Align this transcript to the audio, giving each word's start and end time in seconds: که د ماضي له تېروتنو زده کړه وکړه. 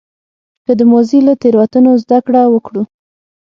که 0.65 0.71
د 0.79 0.81
ماضي 0.91 1.19
له 1.27 1.33
تېروتنو 1.41 1.91
زده 2.03 2.17
کړه 2.25 2.41
وکړه. 2.53 2.81